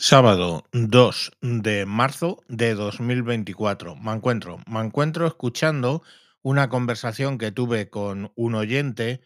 [0.00, 3.96] Sábado 2 de marzo de 2024.
[3.96, 6.04] Me encuentro, me encuentro escuchando
[6.40, 9.22] una conversación que tuve con un oyente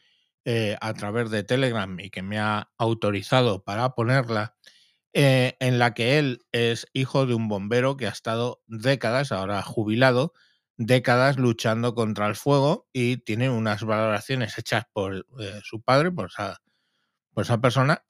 [0.46, 4.56] eh, a través de Telegram y que me ha autorizado para ponerla,
[5.12, 9.60] eh, en la que él es hijo de un bombero que ha estado décadas, ahora
[9.60, 10.32] jubilado,
[10.78, 16.30] décadas luchando contra el fuego y tiene unas valoraciones hechas por eh, su padre, por
[16.30, 18.06] esa, persona,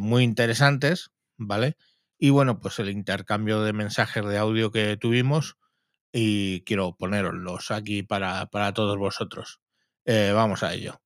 [0.00, 1.76] muy interesantes, ¿vale?
[2.18, 5.56] Y bueno, pues el intercambio de mensajes de audio que tuvimos
[6.12, 9.60] y quiero poneroslos aquí para, para todos vosotros.
[10.04, 11.00] Eh, vamos a ello.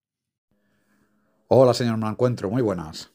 [1.49, 3.11] Hola, señor Me encuentro, muy buenas.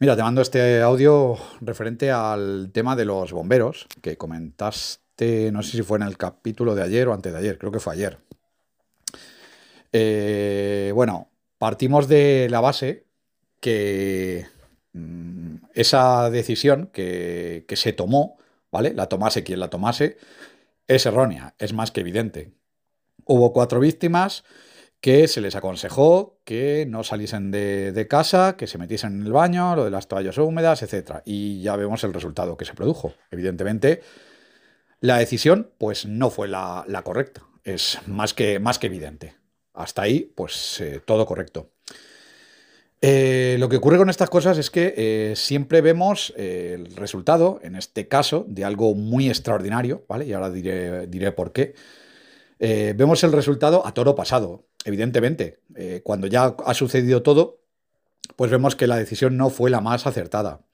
[0.00, 5.72] Mira, te mando este audio referente al tema de los bomberos que comentaste, no sé
[5.72, 8.18] si fue en el capítulo de ayer o antes de ayer, creo que fue ayer.
[9.92, 13.06] Eh, bueno, partimos de la base
[13.60, 14.46] que
[15.74, 18.38] esa decisión que, que se tomó,
[18.70, 18.94] ¿vale?
[18.94, 20.18] La tomase quien la tomase,
[20.86, 22.52] es errónea, es más que evidente.
[23.24, 24.44] Hubo cuatro víctimas
[25.00, 29.32] que se les aconsejó que no saliesen de, de, casa, que se metiesen en el
[29.32, 31.20] baño, lo de las toallas húmedas, etc.
[31.24, 33.14] Y ya vemos el resultado que se produjo.
[33.30, 34.02] Evidentemente,
[35.00, 37.42] la decisión pues no fue la, la correcta.
[37.62, 39.36] Es más que, más que evidente.
[39.74, 41.70] Hasta ahí, pues eh, todo correcto.
[43.00, 47.60] Eh, lo que ocurre con estas cosas es que eh, siempre vemos eh, el resultado,
[47.62, 50.26] en este caso, de algo muy extraordinario, ¿vale?
[50.26, 51.74] Y ahora diré, diré por qué.
[52.60, 55.60] Vemos el resultado a toro pasado, evidentemente.
[56.02, 57.60] Cuando ya ha sucedido todo,
[58.34, 60.66] pues vemos que la decisión no fue la más acertada.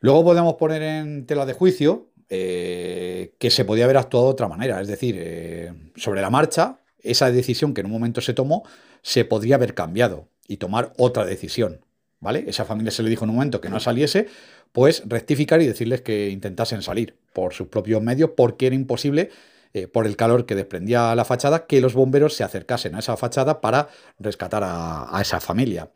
[0.00, 4.80] Luego podemos poner en tela de juicio que se podía haber actuado de otra manera,
[4.80, 8.64] es decir, sobre la marcha, esa decisión que en un momento se tomó
[9.02, 11.84] se podría haber cambiado y tomar otra decisión.
[12.18, 12.44] ¿Vale?
[12.48, 14.26] Esa familia se le dijo en un momento que no saliese,
[14.72, 19.30] pues rectificar y decirles que intentasen salir por sus propios medios porque era imposible
[19.72, 23.16] eh, por el calor que desprendía la fachada, que los bomberos se acercasen a esa
[23.16, 23.88] fachada para
[24.18, 25.88] rescatar a, esa familia.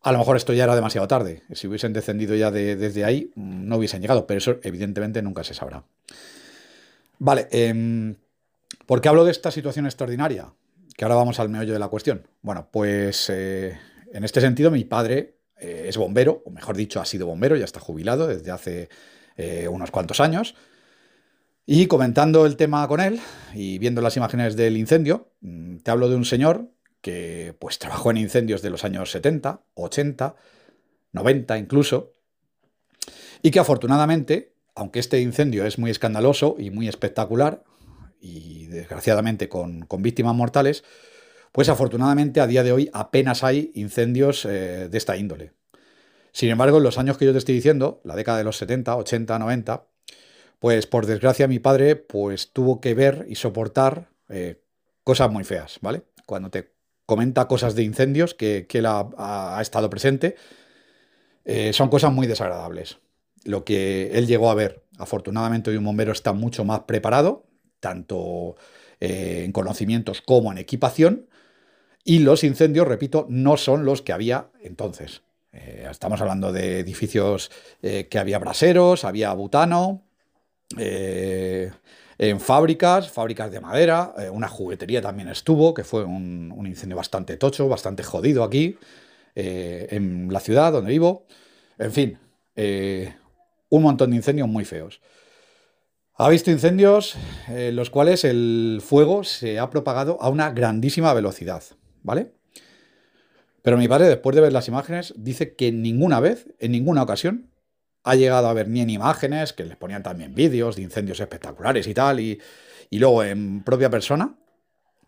[0.00, 1.42] A lo mejor esto ya era demasiado tarde.
[1.52, 5.44] Si hubiesen descendido ya de, desde ahí, mm, no hubiesen llegado, pero eso evidentemente nunca
[5.44, 5.84] se sabrá.
[7.18, 8.14] Vale, eh,
[8.86, 10.48] ¿por qué hablo de esta situación extraordinaria?
[10.96, 12.26] Que ahora vamos al meollo de la cuestión.
[12.42, 13.78] Bueno, pues eh,
[14.12, 17.64] en este sentido mi padre eh, es bombero, o mejor dicho, ha sido bombero, ya
[17.64, 18.88] está jubilado desde hace
[19.36, 20.54] eh, unos cuantos años.
[21.66, 23.20] Y comentando el tema con él
[23.54, 28.10] y viendo las imágenes del incendio, mm, te hablo de un señor que pues trabajó
[28.10, 30.36] en incendios de los años 70, 80,
[31.12, 32.12] 90 incluso,
[33.42, 37.64] y que afortunadamente, aunque este incendio es muy escandaloso y muy espectacular,
[38.24, 40.82] y desgraciadamente con, con víctimas mortales,
[41.52, 45.52] pues afortunadamente a día de hoy apenas hay incendios eh, de esta índole.
[46.32, 48.96] Sin embargo, en los años que yo te estoy diciendo, la década de los 70,
[48.96, 49.86] 80, 90,
[50.58, 54.62] pues por desgracia mi padre pues tuvo que ver y soportar eh,
[55.04, 56.02] cosas muy feas, ¿vale?
[56.26, 56.72] Cuando te
[57.06, 60.36] comenta cosas de incendios que, que él ha, estado presente,
[61.44, 62.98] eh, son cosas muy desagradables.
[63.44, 67.44] Lo que él llegó a ver, afortunadamente hoy un bombero está mucho más preparado,
[67.84, 68.56] tanto
[68.98, 71.26] eh, en conocimientos como en equipación,
[72.02, 75.20] y los incendios, repito, no son los que había entonces.
[75.52, 77.50] Eh, estamos hablando de edificios
[77.82, 80.02] eh, que había braseros, había butano,
[80.76, 87.68] en fábricas, fábricas de madera, una juguetería también estuvo, que fue un, incendio bastante tocho,
[87.68, 88.76] bastante jodido aquí,
[89.36, 91.26] en la ciudad donde vivo.
[91.78, 92.18] En fin,
[93.68, 95.00] un montón de incendios muy feos.
[96.16, 97.16] Ha visto incendios
[97.48, 101.64] en los cuales el fuego se ha propagado a una grandísima velocidad,
[102.04, 102.32] ¿vale?
[103.62, 107.50] Pero mi padre, después de ver las imágenes, dice que ninguna vez, en ninguna ocasión,
[108.04, 111.88] ha llegado a ver ni en imágenes, que les ponían también vídeos de incendios espectaculares
[111.88, 112.40] y tal, y,
[112.90, 114.36] y luego en propia persona,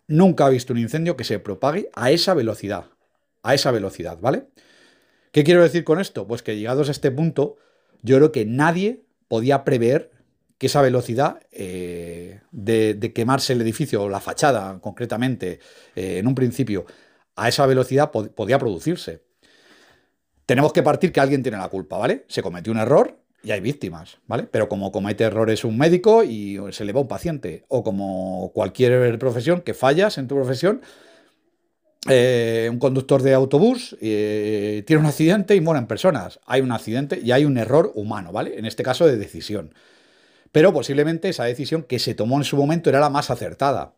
[0.09, 2.87] nunca ha visto un incendio que se propague a esa velocidad,
[3.45, 4.49] a esa velocidad, ¿vale?
[5.31, 6.27] ¿Qué quiero decir con esto?
[6.27, 7.59] Pues que llegados a este punto,
[8.03, 10.16] yo creo que nadie podía prever
[10.59, 15.61] que esa velocidad eh, de, quemarse el edificio o la fachada concretamente
[15.95, 16.87] eh, en un principio
[17.35, 19.23] a esa velocidad pod podía producirse
[20.47, 22.25] tenemos que partir que alguien tiene la culpa, ¿vale?
[22.29, 24.45] Se cometió un error y hay víctimas, ¿vale?
[24.45, 29.19] Pero como comete errores un médico y se le va un paciente, o como cualquier
[29.19, 30.83] profesión que fallas en tu profesión,
[32.09, 36.39] eh, un conductor de autobús tiene un accidente y mueren personas.
[36.47, 38.57] Hay un accidente y hay un error humano, ¿vale?
[38.57, 39.75] En este caso de decisión.
[40.57, 43.93] Pero posiblemente esa decisión que se tomó en su momento era la más acertada.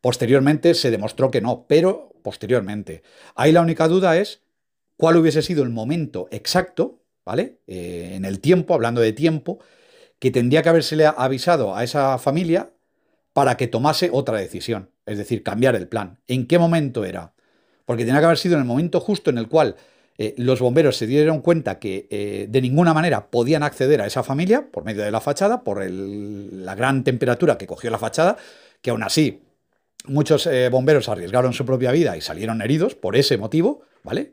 [0.00, 3.04] Posteriormente se demostró que no, pero posteriormente.
[3.36, 4.40] Ahí la única duda es
[4.96, 7.60] cuál hubiese sido el momento exacto ¿vale?
[7.68, 9.60] Eh, en el tiempo, hablando de tiempo,
[10.18, 12.72] que tendría que haberse avisado a esa familia
[13.32, 16.18] para que tomase otra decisión, es decir, cambiar el plan.
[16.26, 17.34] ¿En qué momento era?
[17.84, 19.76] Porque tenía que haber sido en el momento justo en el cual
[20.16, 24.22] eh, los bomberos se dieron cuenta que eh, de ninguna manera podían acceder a esa
[24.22, 28.36] familia por medio de la fachada, por la gran temperatura que cogió la fachada,
[28.80, 29.42] que aún así
[30.06, 34.32] muchos eh, bomberos arriesgaron su propia vida y salieron heridos por ese motivo, ¿vale?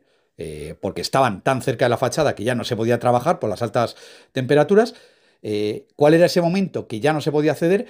[0.80, 3.62] porque estaban tan cerca de la fachada que ya no se podía trabajar por las
[3.62, 3.96] altas
[4.32, 4.96] temperaturas.
[5.96, 7.86] ¿Cuál era ese momento que ya no se podía acceder?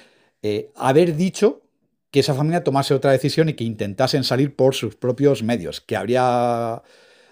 [0.76, 1.62] haber dicho
[2.12, 5.96] que esa familia tomase otra decisión y que intentasen salir por sus propios medios, que
[5.96, 6.84] habría,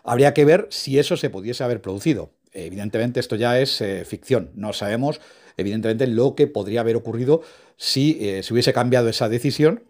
[0.03, 2.31] habría que ver si eso se pudiese haber producido.
[2.53, 5.21] Evidentemente esto ya es eh, ficción, no sabemos
[5.57, 7.41] evidentemente lo que podría haber ocurrido
[7.75, 9.83] si eh, se hubiese cambiado esa decisión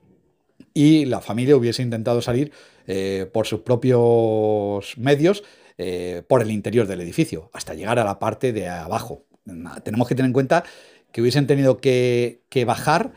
[0.74, 2.52] y la familia hubiese intentado salir
[2.88, 5.44] eh, por sus propios medios
[6.28, 9.24] por el interior del edificio, hasta llegar a la parte de abajo.
[9.86, 10.66] Tenemos que tener en cuenta
[11.14, 13.14] que hubiesen tenido que, bajar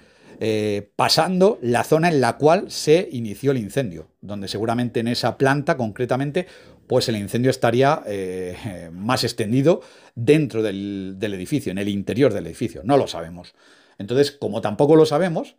[0.95, 5.77] pasando la zona en la cual se inició el incendio, donde seguramente en esa planta
[5.77, 6.47] concretamente,
[6.93, 9.81] pues el incendio estaría eh, más extendido
[10.15, 12.83] dentro del, edificio, en el interior del edificio.
[12.85, 13.55] No lo sabemos.
[13.97, 15.57] Entonces, como tampoco lo sabemos,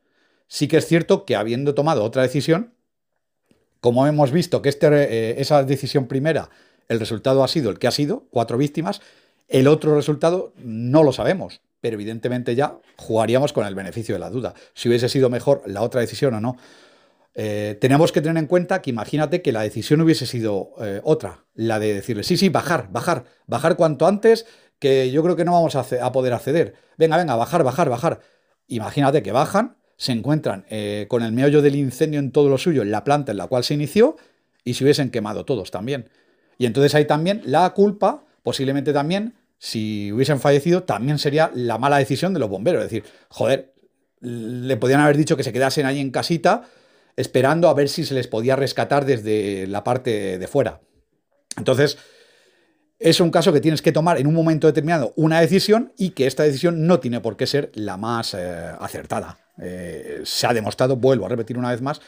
[0.48, 2.76] sí que es cierto que habiendo tomado otra decisión,
[3.82, 6.52] como hemos visto que este, eh, esa decisión primera,
[6.88, 9.02] el resultado ha sido el que ha sido, cuatro víctimas,
[9.48, 14.30] el otro resultado no lo sabemos pero evidentemente ya jugaríamos con el beneficio de la
[14.30, 16.56] duda, si hubiese sido mejor la otra decisión o no.
[17.36, 21.46] Eh, tenemos que tener en cuenta que imagínate que la decisión hubiese sido eh, otra,
[21.56, 24.46] la de decirle, sí, sí, bajar, bajar, bajar cuanto antes,
[24.80, 26.76] que yo creo que no vamos a, poder acceder.
[26.98, 28.20] Venga, venga, bajar, bajar, bajar.
[28.68, 32.82] Imagínate que bajan, se encuentran eh, con el meollo del incendio en todo lo suyo,
[32.82, 34.18] en la planta en la cual se inició,
[34.64, 36.10] y se hubiesen quemado todos también.
[36.58, 41.98] Y entonces hay también la culpa, posiblemente también, si hubiesen fallecido, también sería la mala
[41.98, 42.84] decisión de los bomberos.
[42.84, 43.74] Es decir, joder,
[44.20, 46.64] le podían haber dicho que se quedasen ahí en casita
[47.16, 50.82] esperando a ver si se les podía rescatar desde la parte de fuera.
[51.58, 51.98] Entonces,
[53.00, 56.28] es un caso que tienes que tomar en un momento determinado una decisión y que
[56.28, 59.40] esta decisión no tiene por qué ser la más eh, acertada.
[59.62, 62.02] Eh, se ha demostrado, vuelvo a repetir una vez más,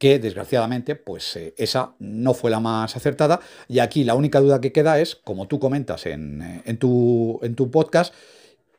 [0.00, 3.38] que desgraciadamente pues eh, esa no fue la más acertada
[3.68, 7.54] y aquí la única duda que queda es, como tú comentas en, eh, tu, en
[7.54, 8.14] tu, podcast,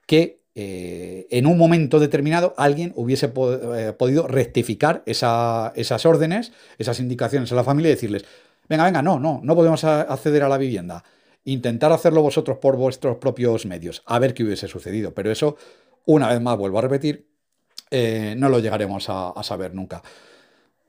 [0.08, 7.56] que eh, en un momento determinado alguien hubiese podido rectificar esas órdenes, esas indicaciones a
[7.56, 8.26] la familia y decirles,
[8.68, 11.04] venga, venga, no, no, no podemos acceder a la vivienda.
[11.44, 15.14] Intentar hacerlo vosotros por vuestros propios medios, a ver qué hubiese sucedido.
[15.14, 15.58] Pero eso,
[16.06, 17.28] una vez más, vuelvo a repetir,
[18.38, 20.04] no lo llegaremos a saber nunca.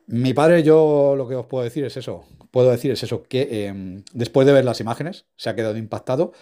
[0.07, 2.25] Mi padre, yo lo que os puedo decir es eso.
[2.51, 6.33] Puedo decir es eso, que em, después de ver las imágenes se ha quedado impactado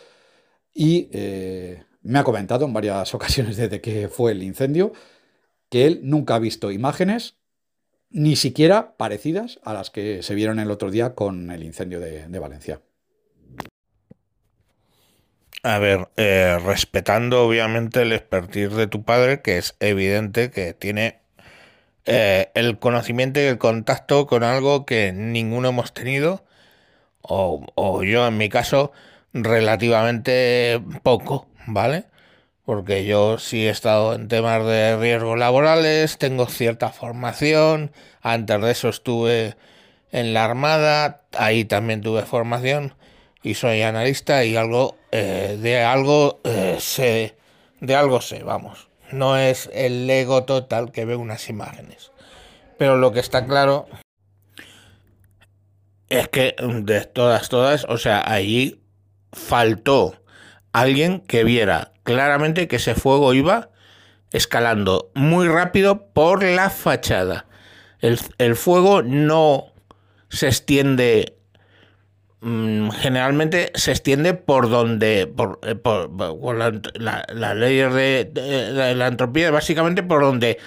[0.74, 4.92] y eh, me ha comentado en varias ocasiones desde que fue el incendio
[5.68, 7.36] que él nunca ha visto imágenes
[8.10, 12.38] ni siquiera parecidas a las que se vieron el otro día con el incendio de,
[12.40, 12.80] Valencia.
[15.62, 21.20] A ver, eh, respetando obviamente el expertise de tu padre, que es evidente que tiene
[22.06, 26.44] eh, el conocimiento y el contacto con algo que ninguno hemos tenido,
[27.22, 28.92] o, yo en mi caso,
[29.32, 32.04] relativamente poco, ¿vale?
[32.64, 38.70] Porque yo sí he estado en temas de riesgos laborales, tengo cierta formación, antes de
[38.70, 39.56] eso estuve
[40.12, 42.94] en la Armada, ahí también tuve formación
[43.42, 47.36] y soy analista y algo eh, de algo eh, sé,
[47.80, 52.12] de algo sé, vamos no es el ego total que ve unas imágenes.
[52.78, 53.86] Pero lo que está claro
[56.08, 58.82] es que de todas, todas, o sea, allí
[59.32, 60.19] faltó
[60.72, 63.70] alguien que viera claramente que ese fuego iba
[64.32, 67.46] escalando muy rápido por la fachada.
[68.00, 69.66] El, fuego no
[70.28, 71.40] se extiende
[72.42, 75.76] Mm, generalmente se extiende por donde, por, eh,
[76.94, 80.58] la, ley de, la entropía, básicamente por donde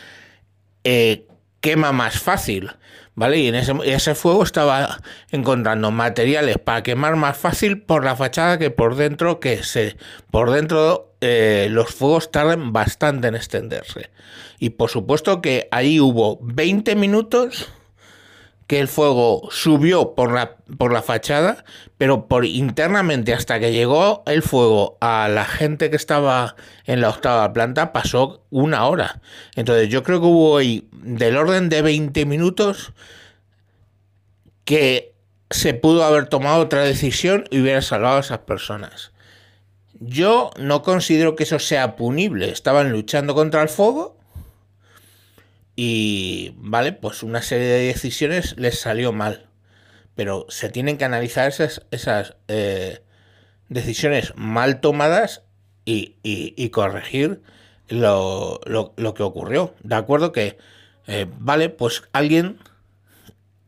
[0.83, 1.27] eh,
[1.62, 2.69] quema más fácil,
[3.15, 3.39] ¿vale?
[3.39, 5.01] Y en ese, ese, fuego estaba
[5.32, 9.98] encontrando materiales para quemar más fácil por la fachada que por dentro, que se,
[10.32, 14.10] por dentro eh, los fuegos tardan bastante en extenderse.
[14.60, 17.70] Y por supuesto que ahí hubo 20 minutos
[18.67, 21.65] que el fuego subió por la, por la fachada,
[21.98, 26.55] pero por internamente hasta que llegó el fuego a la gente que estaba
[26.86, 29.22] en la octava planta pasó una hora.
[29.55, 32.93] Entonces yo creo que hubo ahí del orden de 20 minutos
[34.65, 35.13] que
[35.50, 39.12] se pudo haber tomado otra decisión y hubiera salvado a esas personas.
[40.00, 42.50] Yo no considero que eso sea punible.
[42.50, 44.17] Estaban luchando contra el fuego
[45.75, 49.47] y, vale, pues una serie de decisiones les salió mal.
[50.15, 53.01] Pero se tienen que analizar esas, esas eh,
[53.69, 55.43] decisiones mal tomadas
[55.85, 57.41] y, corregir
[57.87, 58.61] lo,
[59.15, 59.73] que ocurrió.
[59.81, 60.57] De acuerdo que,
[61.07, 62.59] eh, vale, pues alguien,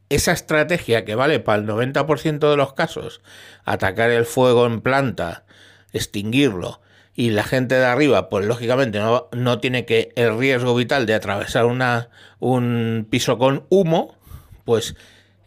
[0.09, 3.21] esa estrategia que vale para el 90% de los casos,
[3.65, 5.45] atacar el fuego en planta,
[5.91, 6.81] extinguirlo,
[7.15, 11.13] y la gente de arriba, pues lógicamente no, no tiene que el riesgo vital de
[11.13, 14.15] atravesar una, un piso con humo,
[14.65, 14.95] pues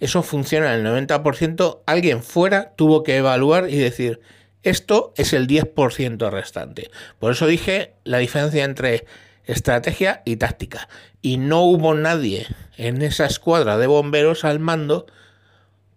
[0.00, 4.20] eso funciona en el 90%, alguien fuera tuvo que evaluar y decir,
[4.62, 6.90] esto es el 10% restante.
[7.18, 9.04] Por eso dije la diferencia entre
[9.44, 10.88] estrategia y táctica.
[11.20, 12.46] Y no hubo nadie
[12.76, 15.06] en esa escuadra de bomberos al mando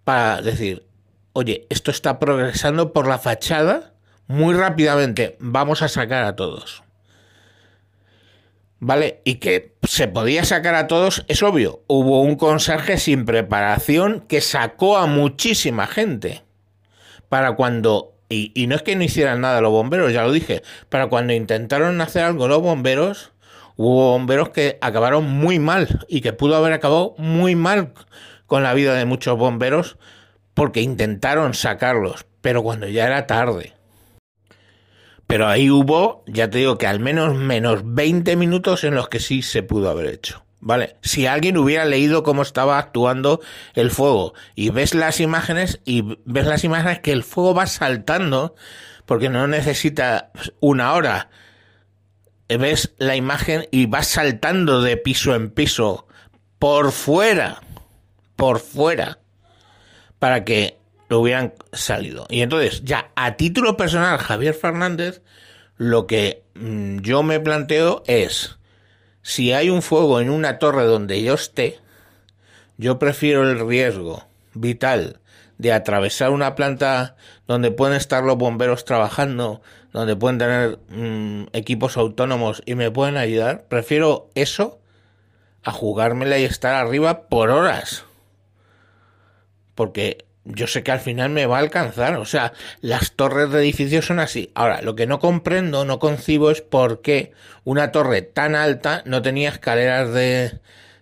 [0.03, 0.85] para decir,
[1.33, 3.90] oye, esto está progresando por la fachada
[4.31, 6.83] muy rápidamente, vamos a sacar a todos.
[8.79, 9.21] ¿Vale?
[9.25, 11.83] Y que se podía sacar a todos, es obvio.
[11.85, 16.41] Hubo un conserje sin preparación que sacó a muchísima gente.
[17.29, 18.15] Para cuando.
[18.27, 20.63] Y, no es que no hicieran nada los bomberos, ya lo dije.
[20.89, 23.33] Para cuando intentaron hacer algo los bomberos,
[23.75, 26.05] hubo bomberos que acabaron muy mal.
[26.07, 27.93] Y que pudo haber acabado muy mal
[28.47, 29.97] con la vida de muchos bomberos
[30.55, 32.25] porque intentaron sacarlos.
[32.41, 33.73] Pero cuando ya era tarde.
[35.31, 39.21] Pero ahí hubo, ya te digo que al menos menos 20 minutos en los que
[39.21, 40.43] sí se pudo haber hecho.
[40.59, 40.97] ¿Vale?
[41.03, 43.39] Si alguien hubiera leído cómo estaba actuando
[43.73, 48.55] el fuego y ves las imágenes y ves las imágenes que el fuego va saltando
[49.05, 51.29] porque no necesita una hora.
[52.49, 56.07] Ves la imagen y va saltando de piso en piso
[56.59, 57.61] por fuera,
[58.35, 59.19] por fuera,
[60.19, 60.80] para que
[61.11, 62.25] lo hubieran salido.
[62.29, 65.21] Y entonces, ya a título personal, Javier Fernández,
[65.75, 68.57] lo que mm, yo me planteo es,
[69.21, 71.81] si hay un fuego en una torre donde yo esté,
[72.77, 75.19] yo prefiero el riesgo vital
[75.57, 81.97] de atravesar una planta donde pueden estar los bomberos trabajando, donde pueden tener mm, equipos
[81.97, 84.79] autónomos y me pueden ayudar, prefiero eso
[85.61, 88.05] a jugármela y estar arriba por horas.
[89.75, 92.15] Porque yo sé que al final me va a alcanzar.
[92.15, 94.51] O sea, las torres de edificios son así.
[94.55, 97.31] Ahora, lo que no comprendo, no concibo es por qué
[97.63, 100.59] una torre tan alta no tenía escaleras de,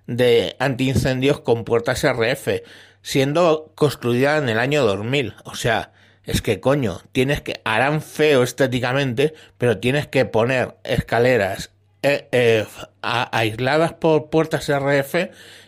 [0.08, 2.64] de antiincendios con puertas RF,
[3.02, 5.36] siendo construida en el año 2000.
[5.46, 5.94] O sea,
[6.26, 12.66] es que coño, tienes que, harán feo estéticamente, pero tienes que poner escaleras eh, eh,
[13.02, 15.16] aisladas por puertas RF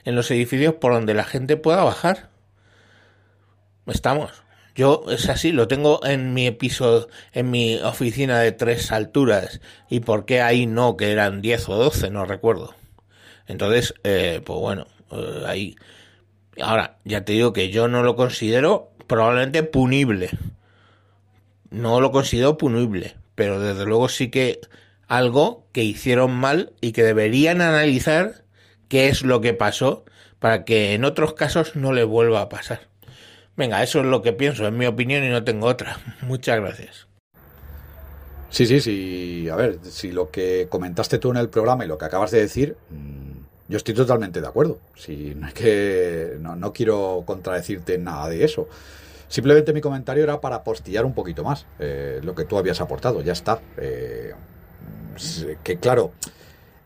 [0.06, 2.31] en los edificios por donde la gente pueda bajar.
[3.88, 4.44] Estamos.
[4.76, 9.60] Yo es así, lo tengo en mi episodio, en mi oficina de tres alturas.
[9.90, 12.10] ¿Y por qué ahí no, que eran diez o doce?
[12.10, 12.74] No recuerdo.
[13.48, 15.76] Entonces, eh, pues bueno, eh, ahí.
[16.62, 20.30] Ahora, ya te digo que yo no lo considero probablemente punible.
[21.70, 24.62] No lo considero punible, pero desde luego sí que
[25.08, 28.46] algo que hicieron mal y que deberían analizar
[28.88, 30.06] qué es lo que pasó
[30.40, 32.91] para que en otros casos no le vuelva a pasar.
[33.62, 36.00] Venga, eso es lo que pienso, en mi opinión, y no tengo otra.
[36.24, 37.08] Muchas gracias.
[38.50, 39.50] Sí, sí, sí.
[39.50, 42.40] A ver, si lo que comentaste tú en el programa y lo que acabas de
[42.40, 44.80] decir, mm, yo estoy totalmente de acuerdo.
[44.96, 48.68] Si no es que no, quiero contradecirte nada de eso.
[49.28, 53.22] Simplemente mi comentario era para postillar un poquito más eh, lo que tú habías aportado.
[53.22, 53.62] Ya está.
[53.78, 54.34] Eh,
[55.64, 56.14] que claro,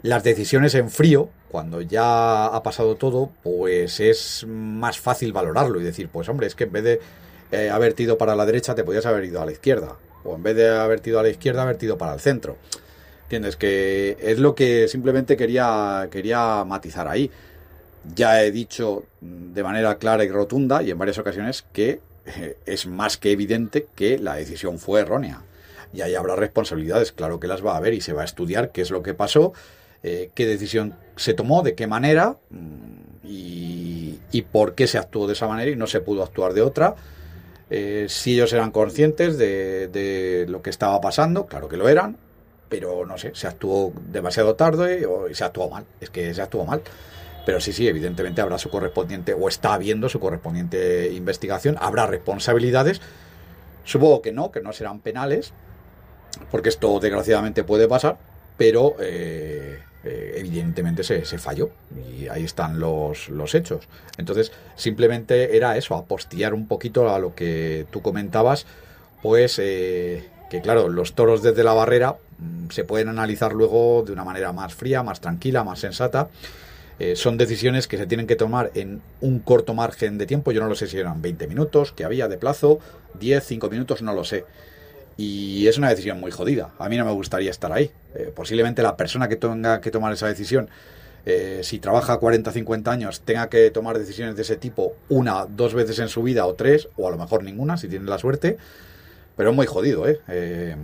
[0.02, 5.86] las decisiones en frío, cuando ya ha pasado todo, pues es más fácil valorarlo y
[5.86, 7.00] decir, pues hombre, es que en vez de
[7.50, 9.96] eh, haber ido para la derecha, te podías haber ido a la izquierda.
[10.26, 12.58] O en vez de haber ido a la izquierda, haber ido para el centro.
[13.24, 13.56] ¿Entiendes?
[13.56, 17.32] Que es lo que simplemente quería, quería matizar ahí.
[18.14, 22.86] Ya he dicho de manera clara y rotunda y en varias ocasiones que eh, es
[22.86, 25.42] más que evidente que la decisión fue errónea.
[25.94, 28.74] Y ahí habrá responsabilidades, claro que las va a haber y se va a estudiar
[28.74, 29.54] qué es lo que pasó
[30.08, 35.34] eh, qué decisión se tomó, de qué manera mm, y, por qué se actuó de
[35.34, 36.94] esa manera y no se pudo actuar de otra.
[37.72, 42.18] Eh, si ellos eran conscientes de, lo que estaba pasando, claro que lo eran,
[42.70, 46.66] pero no sé, se actuó demasiado tarde o se actuó mal, es que se actuó
[46.66, 46.84] mal.
[47.44, 53.02] Pero sí, sí, evidentemente habrá su correspondiente, o está habiendo su correspondiente investigación, habrá responsabilidades.
[53.84, 55.54] Supongo que no, que no serán penales,
[56.52, 58.18] porque esto desgraciadamente puede pasar,
[58.58, 63.88] pero eh, eh, evidentemente se, falló y ahí están los, los, hechos.
[64.18, 68.68] Entonces, simplemente era eso, apostillar un poquito a lo que tú comentabas,
[69.24, 74.14] pues eh, que claro, los toros desde la barrera mm, se pueden analizar luego de
[74.14, 76.30] una manera más fría, más tranquila, más sensata.
[77.00, 80.52] Eh, son decisiones que se tienen que tomar en un corto margen de tiempo.
[80.52, 82.80] Yo no lo sé si eran 20 minutos, que había de plazo,
[83.20, 84.46] 10, 5 minutos, no lo sé.
[85.18, 86.72] Y es una decisión muy jodida.
[86.78, 87.92] A mí no me gustaría estar ahí.
[88.16, 90.70] Eh, posiblemente la persona que tenga que tomar esa decisión,
[91.26, 95.74] eh, si trabaja 40, 50 años, tenga que tomar decisiones de ese tipo una, dos
[95.74, 98.58] veces en su vida o tres, o a lo mejor ninguna, si tiene la suerte.
[99.38, 100.20] Pero es muy jodido, ¿eh?
[100.28, 100.76] eh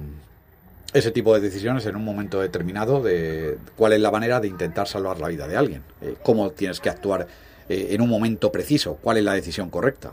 [0.94, 4.90] ese tipo de decisiones en un momento determinado de cuál es la manera de intentar
[4.90, 5.84] salvar la vida de alguien,
[6.22, 7.28] cómo tienes que actuar
[7.70, 10.12] en un momento preciso, cuál es la decisión correcta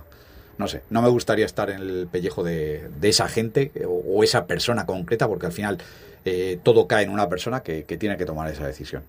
[0.58, 4.86] no sé, no me gustaría estar en el pellejo de, esa gente o, esa persona
[4.86, 5.78] concreta, porque al final
[6.24, 9.04] eh, todo cae en una persona que, tiene que tomar esa decisión.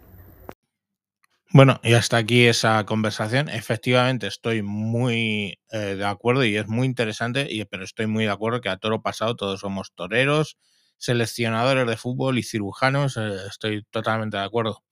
[1.51, 3.49] Bueno, y hasta aquí esa conversación.
[3.49, 8.31] Efectivamente, estoy muy eh, de acuerdo y es muy interesante, y, pero estoy muy de
[8.31, 10.57] acuerdo que a toro pasado todos somos toreros,
[10.97, 13.17] seleccionadores de fútbol y cirujanos.
[13.17, 14.83] Eh, estoy totalmente de acuerdo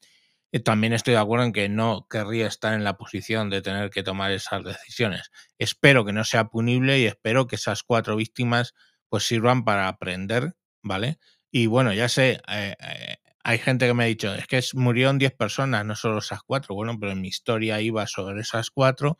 [0.64, 4.04] también estoy de acuerdo en que no querría estar en la posición de tener que
[4.04, 5.32] tomar esas decisiones.
[5.58, 8.74] Espero que no sea punible y espero que esas cuatro víctimas
[9.10, 11.20] pues sirvan para aprender, ¿vale?
[11.52, 15.18] Y bueno, ya sé, eh, eh, hay gente que me ha dicho, es que murieron
[15.20, 16.76] 10 personas, no solo esas cuatro.
[16.76, 19.18] Bueno, pero en mi historia iba sobre esas cuatro.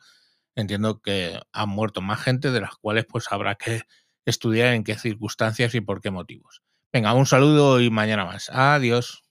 [0.54, 3.82] Entiendo que han muerto más gente, de las cuales pues habrá que
[4.26, 6.62] estudiar en qué circunstancias y por qué motivos.
[6.92, 8.50] Venga, un saludo y mañana más.
[8.50, 9.27] Adiós.